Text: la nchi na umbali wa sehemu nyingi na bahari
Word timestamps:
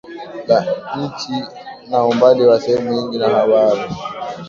la 0.47 0.65
nchi 0.97 1.33
na 1.89 2.05
umbali 2.05 2.43
wa 2.45 2.61
sehemu 2.61 2.91
nyingi 2.93 3.17
na 3.17 3.27
bahari 3.29 3.95